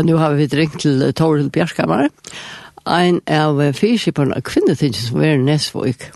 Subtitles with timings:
[0.00, 2.08] ja, nu har vi ringt til Toril Bjerskammar,
[2.88, 6.06] en av fyrskiparna av kvinnetinget som er i Nesvøk,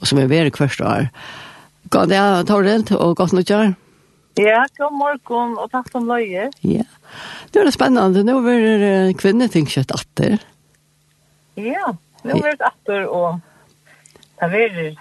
[0.00, 1.08] og som er veri kvørst år.
[1.88, 3.72] God dag, Toril, og godt nytt år.
[4.36, 6.50] Ja, god morgen, og takk som løye.
[6.60, 6.84] Ja,
[7.54, 8.20] det er spennende.
[8.26, 10.36] Nå er det kvinnetinget atter.
[11.56, 11.96] Ja,
[12.26, 13.40] nå er det atter, og
[14.42, 14.94] det er det.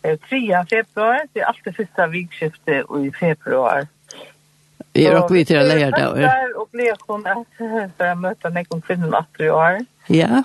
[0.00, 3.84] 3 februar, det er alltid første vikskiftet i februar.
[4.92, 6.20] Vi är också vidare läger där.
[6.20, 7.46] Jag blev hon at
[7.98, 9.78] jag mötte en ekon kvinnan att i år.
[10.06, 10.42] Ja.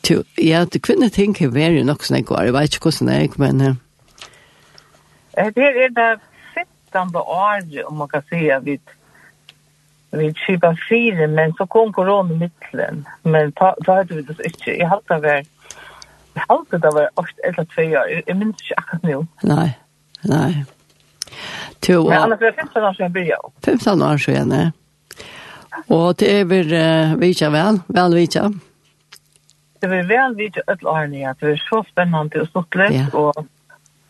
[0.00, 2.44] Tu, ja, det kvinner du er tänker nok sånn jeg går.
[2.44, 3.60] Jeg vet inte hur sen men
[5.36, 6.20] eh det er det
[6.92, 8.80] 15 år om man kan si, at vi
[10.10, 13.06] Vi kjipa fire, men så kom korona i mitten.
[13.22, 14.70] Men da hadde vi det inte.
[14.70, 15.44] Jag hade väl
[16.34, 18.22] Jeg halte det var 8 eller 2 år.
[18.26, 19.24] Jeg minns ikke akkurat nå.
[19.42, 19.70] Nei,
[20.22, 20.64] nei.
[21.80, 23.52] Tu, Men annars er det 15 år siden sedan började.
[23.64, 24.70] 15 år siden, ja.
[25.88, 28.48] Og til øver uh, vidtja vel, vel vidtja.
[29.80, 33.06] Det var vel vidtja ødel årene, det var så spennende og stort løp, ja.
[33.12, 33.46] og,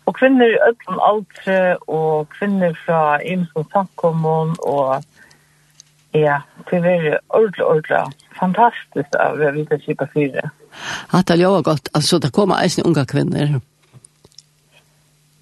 [0.07, 5.05] og kvinner i ødel aldre, og kvinner fra Imsson Sankommun, og
[6.15, 8.05] ja, det var ordentlig, ordentlig
[8.41, 10.51] fantastisk av vidtja kjipa fire.
[11.13, 13.47] At det var godt, altså det kommer eisen unga kvinner.
[13.47, 13.61] Ja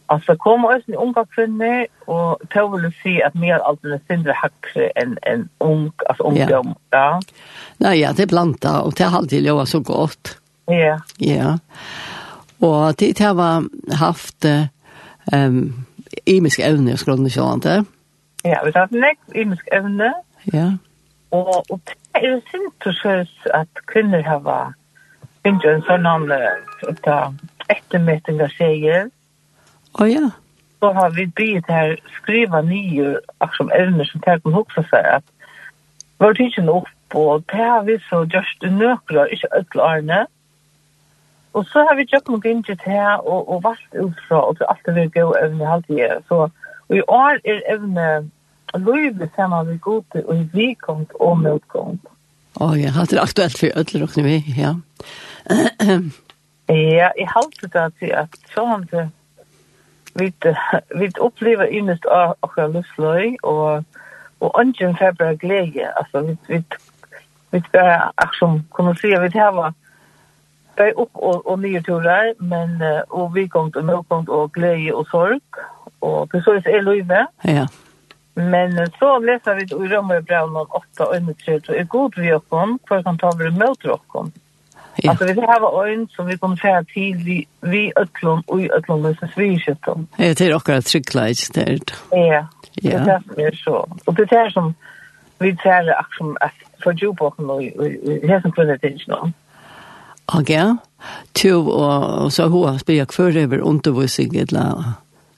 [0.07, 4.33] Alltså kom oss en unga kvinne och då vill si att mer allt är sindre
[4.33, 6.75] hackre än en ung alltså ungdom.
[6.91, 6.99] Ja.
[6.99, 7.21] ja.
[7.77, 10.39] Nej, ja, det planta och det har alltid lovat så gott.
[10.67, 11.01] Ja.
[11.17, 11.59] Ja.
[12.59, 14.69] Och det har var haft ehm
[15.33, 15.85] um,
[16.25, 17.85] imisk evne i skolan så inte.
[18.43, 20.15] Ja, vi har haft näck imisk evne.
[20.45, 20.73] Ja.
[21.29, 21.81] Och och
[22.13, 24.75] det är synd att kvinnor har varit
[25.43, 26.33] en sån annan
[27.69, 29.11] ett av mätningar säger.
[29.97, 30.31] Å oh, ja.
[30.81, 35.33] Så har vi bytt her skriva nye akkurat evner som tar kan hoksa seg at
[36.21, 40.21] var tidsen opp og det har vi så gjørst i nøkla, ikke ødel årene.
[41.57, 44.69] Og så har vi kjøpt noe ginger til og, og valgt ut fra og til
[44.69, 46.11] alt det vil gå evne halvdige.
[46.29, 46.49] Så
[46.89, 48.09] og i år er evne
[48.75, 51.97] løyve sammen vi god til og i vikong og motgång.
[52.57, 54.75] Å oh, ja, det er aktuelt for ødel og vi, ja.
[56.69, 59.11] ja, jeg halte det til at sånn til
[60.19, 60.33] vi
[60.95, 62.59] vi upplever innest av och
[63.43, 63.85] og,
[64.41, 65.93] og ønsken ungen bare glede.
[65.97, 66.65] Altså, vi vi
[67.51, 69.73] vi bare, ach som kommer se vi har bare
[70.77, 75.07] Bei upp og, og nye turer, men og vi kom til nødpunkt og glede og
[75.11, 75.41] sorg,
[76.01, 77.27] og det så er løyve.
[77.45, 77.67] Ja.
[78.37, 83.03] Men så leser vi i Rømmerbrevnen 8 og 9, og er god vi okken, hver
[83.03, 84.33] kan ta over møter okken.
[84.97, 85.11] Ja.
[85.11, 89.03] Alltså vi har en som vi kommer säga till vi, vi ötlon och i ötlån
[89.03, 90.07] med sin svirsköttom.
[90.17, 91.91] Ja, det är också att tryckla i stället.
[92.11, 92.47] Ja,
[92.83, 93.89] det är mer så.
[94.05, 94.75] Och det är som
[95.39, 97.63] vi säger som att för djupåken och
[98.43, 99.33] som kunde det inte någon.
[100.27, 100.77] Okej.
[101.33, 104.85] Tu och så hur spyr för över undervisning eller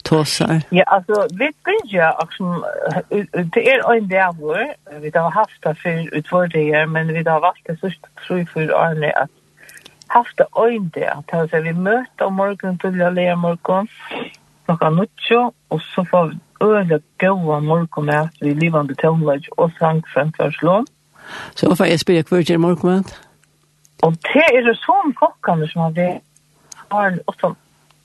[0.02, 0.62] tosar?
[0.70, 2.64] Ja, alltså vi bygger också,
[3.54, 7.58] det är en där vår, vi har haft det för utvårdigare, men vi har valt
[7.64, 9.30] det sist tror jag för Arne att
[10.10, 13.88] haft det øynde, at han sier vi møter om morgenen til å lere morgen,
[14.66, 19.72] klokka nuttjo, og så får vi øyne gode morgen med at vi livende tøvnlag og
[19.78, 20.86] sang fremførslån.
[21.54, 23.04] Så hva jeg spyrir hver til morgen
[24.02, 26.12] Og det er det sånn kokkene som har det
[26.92, 27.54] har også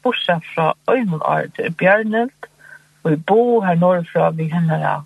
[0.04, 2.50] bortsett fra øynene er det bjørnet,
[3.04, 5.06] og vi bor her nordfra vi hender av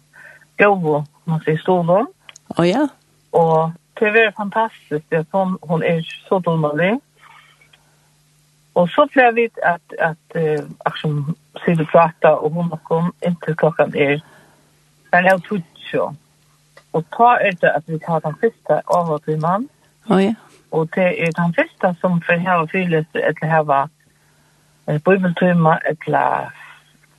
[0.58, 2.08] gode, man sier stålån.
[2.56, 2.88] Å oh, ja.
[3.38, 7.00] Og det var fantastiskt att hon, hon är så dålig.
[8.74, 11.36] Och så blev vi att, att äh, Aksjon
[11.66, 14.22] Sivu prata och hon kom inte klockan är
[15.12, 16.16] men jag tog så.
[16.92, 19.68] Och ta är det att vi tar den första av vårt man.
[20.06, 20.34] Oh, ja.
[20.70, 23.90] Och det är den första som för här fyllet eller här var
[24.86, 26.52] eh, bibeltrymme eller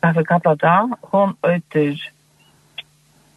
[0.01, 0.97] vad vi kallar det.
[1.01, 2.13] Hon öter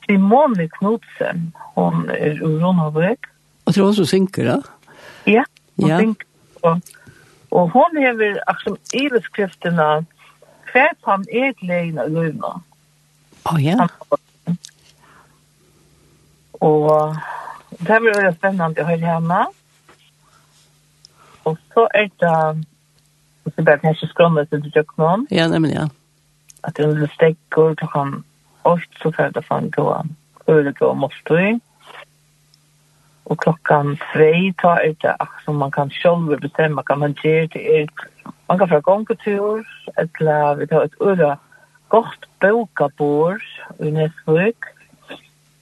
[0.05, 1.51] Simone Knudsen.
[1.73, 3.19] Hon är ur Ronavik.
[3.71, 4.57] Og tror også synker, da?
[5.31, 5.43] Ja,
[5.79, 5.99] hun ja.
[5.99, 6.27] synker.
[6.61, 6.81] Og,
[7.51, 9.85] og hun hever akkurat iveskriftene
[10.71, 12.51] hver han er gledende i løyene.
[13.47, 13.87] Å ja.
[16.59, 17.15] Og
[17.79, 19.39] det blir veldig spennende å høre henne.
[21.47, 22.35] Og så er det
[23.47, 25.23] Og så bare kanskje skrånne til du tjøk noen.
[25.31, 25.87] Ja, nemlig, ja.
[26.67, 28.19] At det er en stekker, klokken
[28.67, 29.85] 8, så får jeg det faen gå.
[30.51, 31.55] Øyre gå og måtte i
[33.31, 37.81] og klokkan 2 ta er det som man kan själv bestämma kan man ge det
[37.81, 37.87] er
[38.47, 39.63] man kan få gångtur
[39.97, 41.37] eller vi tar et öra
[41.89, 43.41] godt bokabord
[43.79, 44.65] i Nesvøk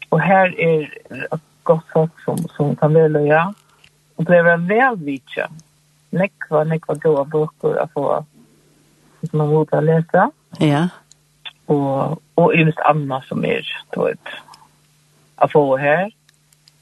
[0.10, 0.98] och här är
[1.34, 3.54] ett gott folk som, som kan välja ja.
[4.16, 5.48] Och det er väl vitsa
[6.10, 8.26] nekva nekva gode böcker å få
[9.20, 10.90] hvis man vill läsa ja.
[11.66, 14.30] Och och just annars som er då ett
[15.36, 16.12] att få här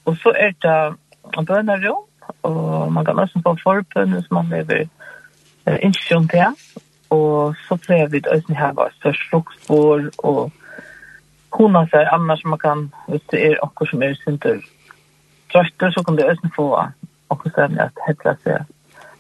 [0.08, 2.06] Og så er det bønnerom,
[2.48, 4.86] og man kan også få forbønn hvis man lever
[5.84, 6.56] innsjøn til.
[7.10, 10.52] Og så pleier vi det også her, ha størst fruktspår, og
[11.56, 14.60] kona seg annars man kan, hvis det er noe som er synder
[15.52, 16.68] trøster, så kan det også få
[17.32, 18.74] noe som er hette seg.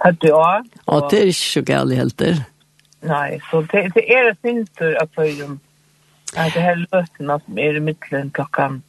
[0.03, 0.59] Hette ja.
[0.85, 2.43] Og det er ikke så gærlig helt der.
[3.07, 5.55] Nei, så det, det er synder at høyre.
[6.35, 8.81] Det her løtene som er i midtelen klokkan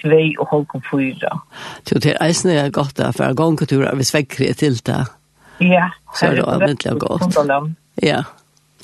[0.00, 1.38] tvei og halv fyra.
[1.86, 5.02] Så det er eisne er godt da, for gongkultur er vi svekkere til det.
[5.60, 5.90] Ja.
[6.16, 7.38] Så er det ordentlig godt.
[8.02, 8.22] Ja,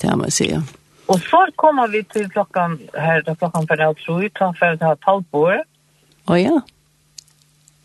[0.00, 0.62] det har man sier.
[1.10, 4.78] Og så kommer vi til klokkan her, da klokkan for alt tror jeg, klokkan for
[4.78, 5.64] det har talbord.
[6.30, 6.60] Å ja.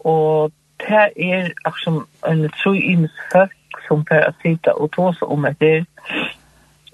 [0.06, 0.52] Og
[0.86, 3.56] det er akkurat en tror jeg folk
[3.88, 5.86] som for å sitte og ta seg om etter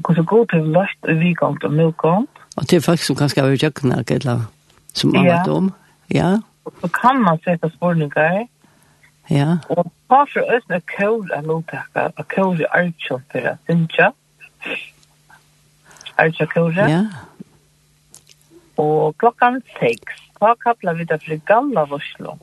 [0.02, 2.26] hvordan går til løst og vigang og mildgang.
[2.58, 4.48] Og til folk som kanskje har gjort noe eller
[4.96, 5.70] som man vet om.
[5.70, 5.81] Ja
[6.14, 6.38] Ja.
[6.66, 8.48] Og så kan man sette spørninger.
[9.30, 9.58] Ja.
[9.70, 14.12] Og har så østen et kål av mottakka, og kjøl i artsjon for at synsja.
[16.18, 17.04] Artsjon kjøl Ja.
[18.78, 22.38] Og klokkan seks, hva kappler vi det for gamla Voslå.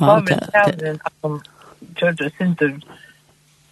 [0.00, 1.40] Da vil kjæren at de
[1.96, 2.82] kjørte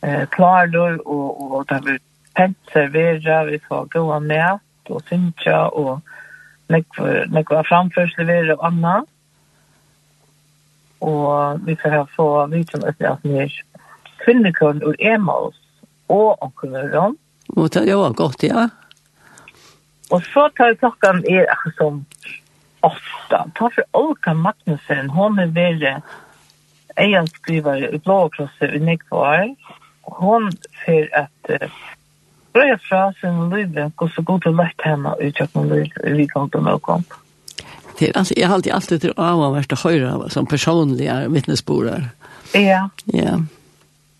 [0.02, 1.98] eh klarlor, og, og da vil
[2.36, 4.58] pent servera, vi får gå med,
[4.90, 6.00] og synsja, og
[6.70, 9.00] nekva framførsel ved og anna.
[11.00, 13.54] Og vi får her få vitsen etter at vi er
[14.24, 15.56] kvinnekøren ur Emaus
[16.08, 17.16] og omkønneren.
[17.56, 18.68] Og det var godt, ja.
[20.10, 22.04] Og så tar klokken er akkurat som
[22.82, 23.44] åtta.
[23.54, 25.94] Ta for Olga Magnussen, hon er veldig
[27.00, 29.48] eianskrivare i Blåkrosset i Nikvar.
[30.02, 30.50] Hon
[30.84, 31.70] ser at
[32.52, 36.50] börja fra sin liv, gå så god til lett hemma i kjøkken liv vi kan
[36.50, 37.04] til noen
[37.98, 42.08] Det er alltså, jeg har alltid alltid till av värsta höjra som personlige vittnesborar.
[42.54, 42.88] Ja.
[43.04, 43.40] Ja.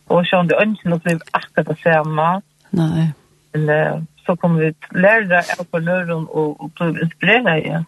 [0.07, 2.43] Och så om det inte något blev akkurat det samma.
[2.71, 3.13] Nej.
[3.53, 7.85] Eller så kommer vi til lære av på lördagen og, og bli inspirerade igen.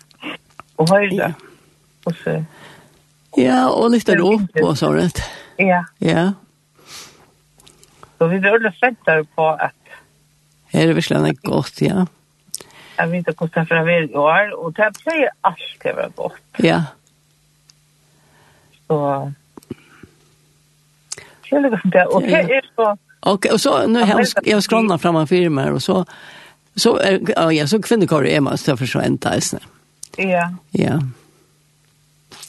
[0.76, 1.14] Og höjra.
[1.14, 1.32] Ja.
[2.06, 2.44] Og så.
[3.36, 5.22] Ja, og litt och lyfta upp och rett.
[5.56, 5.84] Ja.
[5.98, 6.32] Ja.
[8.18, 9.81] Så vi blir ordentligt fäddare på at
[10.72, 12.04] Her er virkelig godt, ja.
[12.98, 15.96] Jeg vet ikke hvordan det er vel i år, og det pleier alt til å
[15.96, 16.42] være godt.
[16.62, 16.80] Ja.
[18.86, 18.98] Så...
[21.48, 22.94] Det er liksom det, og det er så...
[23.22, 26.04] Ok, og så nu jeg jag frem av firmaer, og så
[26.76, 29.60] så er, ja så kvinnokor er man større for så ända isne.
[30.18, 30.50] Ja.
[30.72, 30.98] Ja.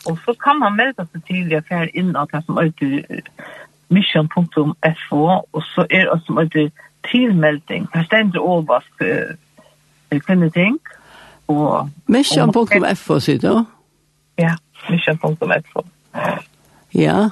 [0.06, 3.06] Og så kan man melde melda sig jeg jag inn in att som alltid
[3.90, 6.70] mission.fo, og så er det som heter
[7.12, 7.88] tilmelding.
[7.94, 10.80] Her stender overvask uh, kvinneting.
[11.48, 13.66] Og, mission.fo, sier du?
[14.38, 14.56] Ja,
[14.90, 15.86] mission.fo.
[16.96, 17.30] Ja.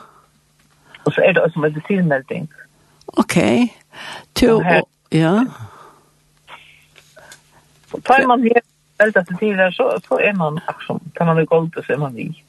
[1.05, 2.49] Og så er det som heter tilmelding.
[3.07, 3.37] Ok.
[4.35, 4.81] To, her,
[5.11, 5.45] ja.
[7.91, 8.61] Så tar man her,
[8.99, 11.93] eller til tidligere, så, så er man, akkurat, kan man jo gå ut og så
[11.93, 12.43] er man i.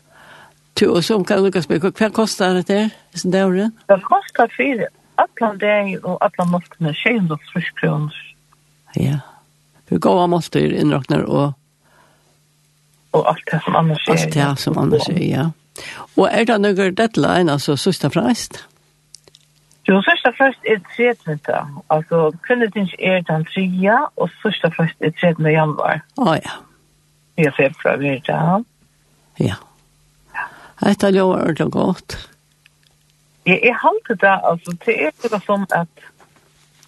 [0.81, 3.71] Du, og så kan du Lukas spørre, hva kostar det der, hvis det er Det
[3.89, 4.87] Det kostar fire.
[5.19, 7.39] Atlan deg og atlan måltene, 600
[7.81, 8.15] kroner.
[8.97, 9.19] Ja.
[9.89, 11.53] Vi går av målter innrakner og...
[13.13, 14.13] Og alt det som annars er.
[14.13, 15.51] Alt det som annars er, ja.
[16.17, 18.63] Og er det noen deadline, altså sørste freist?
[19.89, 21.83] Jo, sørste freist er 13.
[21.91, 23.99] Altså, kvinnetins er den 3.
[24.17, 25.45] og sørste freist er 13.
[25.53, 26.01] januar.
[26.17, 26.57] Å, ja.
[27.41, 28.17] Ja, februar er det.
[28.29, 28.59] Ja.
[29.41, 29.61] Ja.
[30.83, 32.17] Dette er jo ordentlig godt.
[33.47, 36.09] Jeg, er halte det, altså, det er det som at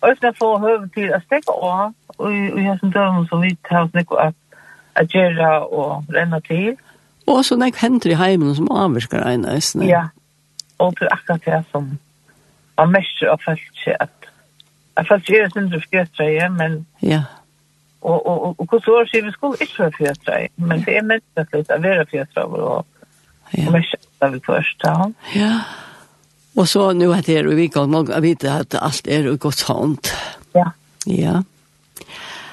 [0.05, 3.87] Øyne får høve til å stekke av, og jeg har som døren som vi tar
[3.87, 4.35] oss noe at
[4.95, 6.77] at gjøre og renne til.
[7.27, 9.87] Og så nek henter i heimen som avvirker en øyne.
[9.89, 10.05] Ja,
[10.79, 11.99] og det er akkurat det som
[12.79, 14.31] man mest har følt seg at
[14.97, 17.23] jeg følt seg er sin du fjøtre igjen, men ja.
[18.01, 21.09] og, og, og, og hvordan år siden vi skulle ikke være fjøtre men det er
[21.09, 22.94] menneskelig å være fjøtre og
[23.57, 23.71] Ja.
[23.71, 23.83] Men
[24.19, 25.13] det vi först ja.
[25.35, 25.61] Ja.
[26.55, 29.63] Och så nu att det är vi går många vet att allt är i Guds
[29.63, 30.09] hand.
[30.53, 30.71] Ja.
[31.07, 31.43] Ja.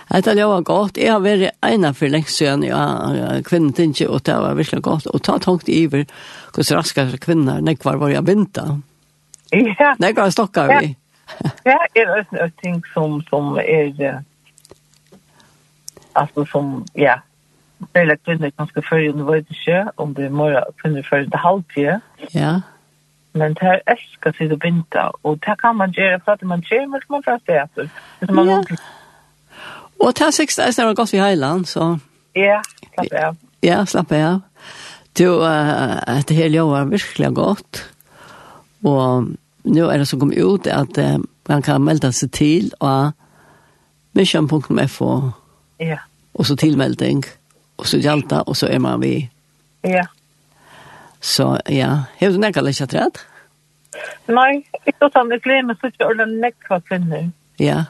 [0.07, 0.97] Att det var gott.
[0.97, 3.13] Jag har varit ena för länge sedan Ja,
[3.45, 5.05] kvinnan tänkte och det var verkligen gott.
[5.05, 6.05] Och ta tankt i över
[6.55, 8.81] hur så raska kvinnor när kvar var jag vänta.
[9.49, 9.95] Ja.
[9.99, 10.95] När går stockar vi.
[11.63, 14.23] Ja, det är en ting som som är
[16.13, 17.21] alltså som ja,
[17.95, 21.41] Særlig kvinner kan skal føre under vøyde sjø, om det er mer kvinner føre til
[21.45, 21.89] halvtid.
[22.35, 22.53] Ja.
[23.33, 26.63] Men det er elsker seg å binde, og det kan man gjøre for at man
[26.67, 27.89] gjør, men man får se etter.
[28.27, 28.59] Ja.
[30.01, 31.95] Og det er seks, det er godt vi heiland, så...
[32.35, 32.61] Ja,
[32.93, 33.39] slapp av.
[33.63, 34.41] Ja, slapp av.
[35.19, 37.81] Du, uh, det hele jo er virkelig godt.
[38.87, 39.27] Og
[39.63, 41.19] nå er det som kom ut at uh,
[41.49, 43.11] man kan melde seg til og
[44.15, 45.11] mission.fo.
[45.79, 46.01] Ja.
[46.33, 47.23] Og så tilmelding.
[47.25, 47.40] Ja
[47.81, 49.15] og så gjaldt og så er man vi.
[49.83, 50.05] Ja.
[51.21, 53.23] Så ja, har du nekka litt rett?
[54.31, 57.25] Nei, ikke sånn, jeg gleder meg så ikke ordentlig nekka kvinner.
[57.61, 57.83] Ja.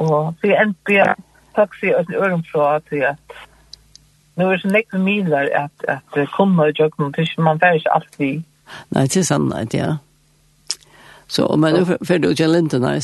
[0.00, 1.18] Og så jeg endte jeg
[1.54, 3.36] taxi og en ørum fra så at
[4.34, 8.18] nå er det så nekka miler at, at kommer og jøkken, man får ikke alt
[8.18, 8.32] vi.
[8.90, 9.90] Nei, det er sannhet, ja.
[11.30, 12.98] Så, men nå får du ikke en linten, nei,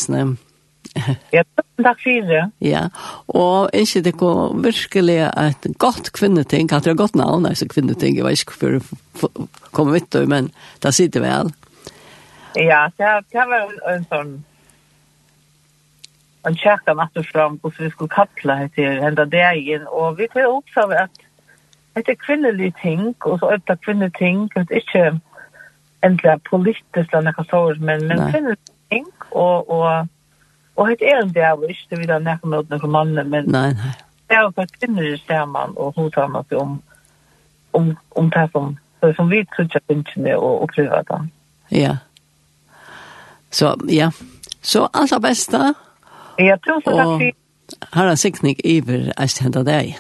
[1.35, 2.43] Ja, tusen takk for det.
[2.65, 2.83] Ja,
[3.29, 8.17] og ikke det går virkelig et godt kvinneting, at det er godt navn, altså kvinneting,
[8.17, 10.51] jeg vet ikke hvorfor det kommer vidt, men
[10.83, 11.53] det sitter vel.
[12.57, 14.39] Ja, det, det var en, en sånn
[16.49, 20.49] en kjekka natt og fram, hvordan vi skulle kattla etter henda dagen, og vi tar
[20.49, 21.21] opp så at
[21.97, 25.21] det er kvinnelig ting, og så er det kvinnelig ting, at ikke
[26.07, 28.59] endelig politisk eller noe sånt, men, men kvinnelig
[28.93, 30.09] ting, og, og
[30.77, 33.73] Og det er en dag, ikke det vil ha nekke med noen mannen, men nei,
[33.77, 33.95] nei.
[34.29, 36.77] det er jo for kvinner i stemmen, og hun tar noe om,
[37.77, 41.21] om, om det som, det som vi tror ikke og opplever det.
[41.71, 41.97] Ja.
[43.51, 44.11] Så, ja.
[44.63, 45.75] Så alt det beste.
[46.39, 47.31] Ja, tusen takk for
[47.93, 49.95] Har en sikning iver eist hendet deg.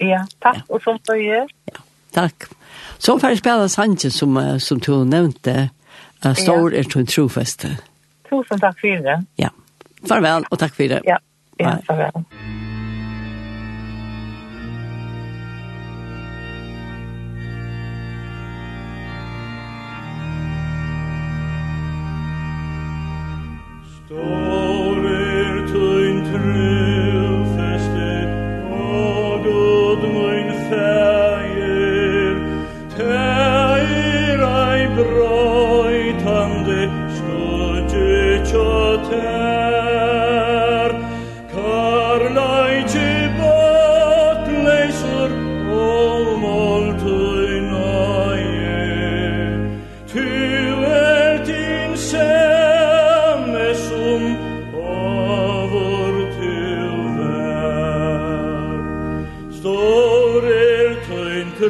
[0.00, 0.62] Ja, takk, ja.
[0.68, 1.48] og som så gjør.
[1.70, 1.80] Ja,
[2.14, 2.48] takk.
[2.98, 5.70] Så får jeg spille Sanchez som, som du nevnte.
[6.26, 7.76] uh, Stor er til en trofeste.
[8.28, 9.18] Tusen takk for det.
[9.38, 9.48] Ja.
[10.08, 11.02] Farvel, og takk for det.
[11.08, 11.20] Ja,
[11.60, 12.63] ja farvel.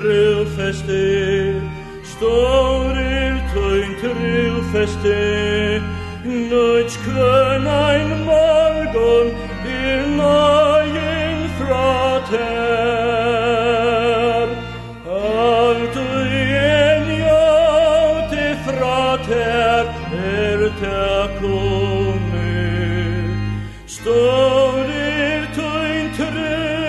[0.01, 1.63] trufeste,
[2.05, 5.21] Stór er tøyn trufeste,
[6.25, 9.29] Nøtj kvøn ein morgon
[9.69, 12.75] Er nøyen fra ter
[15.15, 15.81] en
[17.21, 17.49] ja
[18.33, 19.85] til fra ter
[20.17, 22.65] Er ter komi
[23.87, 26.89] Stor er tøyn trufeste,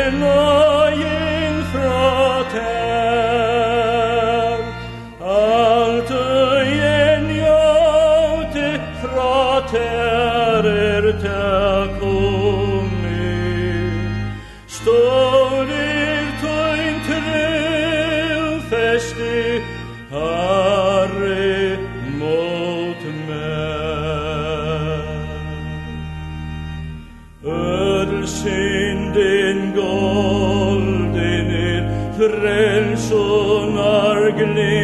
[32.29, 34.80] frälsunar glädje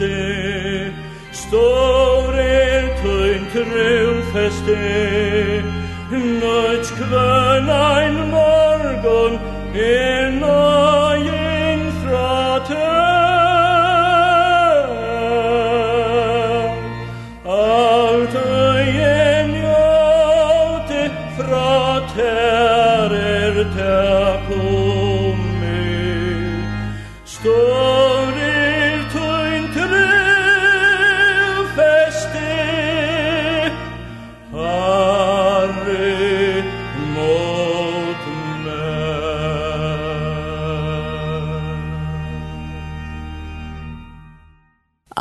[0.00, 0.92] feste
[1.32, 4.76] Stor er tøyn trul feste
[6.10, 9.38] Nødt kvøn ein morgon
[9.74, 13.10] Er nøyen fra tøyn
[17.58, 21.02] Alt øyen jøte
[21.36, 24.19] fra tær er tøyn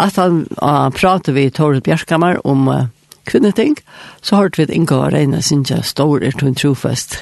[0.09, 2.87] aftan uh, prater vi Toril Bjerkammer om uh,
[3.29, 3.77] kvinneting,
[4.21, 7.21] så hørte vi at Inga var regnet sin stor er til en trofest